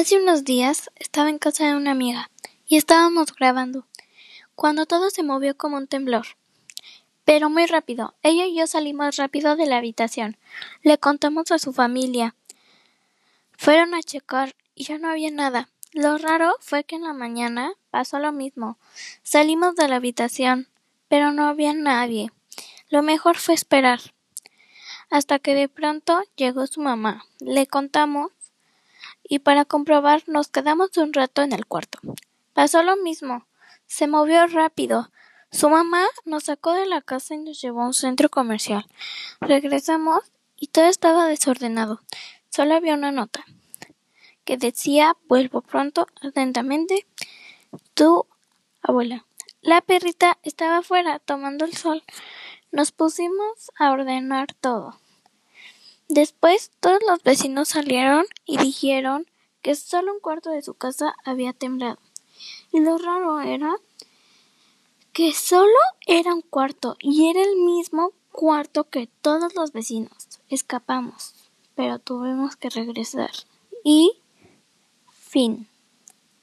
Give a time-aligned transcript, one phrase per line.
[0.00, 2.30] Hace unos días estaba en casa de una amiga
[2.66, 3.86] y estábamos grabando,
[4.54, 6.26] cuando todo se movió como un temblor.
[7.26, 10.38] Pero muy rápido, ella y yo salimos rápido de la habitación.
[10.80, 12.34] Le contamos a su familia.
[13.58, 15.68] Fueron a checar y ya no había nada.
[15.92, 18.78] Lo raro fue que en la mañana pasó lo mismo.
[19.22, 20.68] Salimos de la habitación,
[21.08, 22.32] pero no había nadie.
[22.88, 24.00] Lo mejor fue esperar.
[25.10, 27.26] Hasta que de pronto llegó su mamá.
[27.38, 28.30] Le contamos
[29.30, 32.00] y para comprobar nos quedamos un rato en el cuarto.
[32.52, 33.46] Pasó lo mismo.
[33.86, 35.12] Se movió rápido.
[35.52, 38.84] Su mamá nos sacó de la casa y nos llevó a un centro comercial.
[39.40, 42.00] Regresamos y todo estaba desordenado.
[42.48, 43.44] Solo había una nota
[44.44, 47.06] que decía vuelvo pronto, atentamente,
[47.94, 48.26] tu
[48.82, 49.26] abuela.
[49.62, 52.02] La perrita estaba afuera tomando el sol.
[52.72, 54.98] Nos pusimos a ordenar todo.
[56.10, 59.29] Después todos los vecinos salieron y dijeron
[59.62, 61.98] que solo un cuarto de su casa había temblado.
[62.72, 63.76] Y lo raro era
[65.12, 70.40] que solo era un cuarto y era el mismo cuarto que todos los vecinos.
[70.48, 71.34] Escapamos,
[71.74, 73.30] pero tuvimos que regresar.
[73.84, 74.12] Y
[75.10, 75.69] fin.